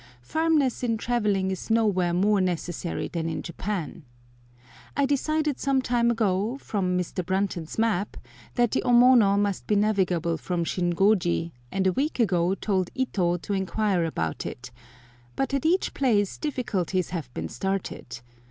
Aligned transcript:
Firmness 0.23 0.81
in 0.81 0.97
travelling 0.97 1.51
is 1.51 1.69
nowhere 1.69 2.11
more 2.11 2.41
necessary 2.41 3.07
than 3.07 3.29
in 3.29 3.43
Japan. 3.43 4.01
I 4.97 5.05
decided 5.05 5.59
some 5.59 5.79
time 5.79 6.09
ago, 6.09 6.57
from 6.57 6.97
Mr. 6.97 7.23
Brunton's 7.23 7.77
map, 7.77 8.17
that 8.55 8.71
the 8.71 8.81
Omono 8.83 9.37
must 9.37 9.67
be 9.67 9.75
navigable 9.75 10.37
from 10.37 10.63
Shingoji, 10.63 11.51
and 11.71 11.85
a 11.85 11.93
week 11.93 12.19
ago 12.19 12.55
told 12.55 12.89
Ito 12.95 13.37
to 13.37 13.53
inquire 13.53 14.03
about 14.03 14.43
it, 14.43 14.71
but 15.35 15.53
at 15.53 15.67
each 15.67 15.93
place 15.93 16.39
difficulties 16.39 17.11
have 17.11 17.31
been 17.35 17.47
started. 17.47 18.21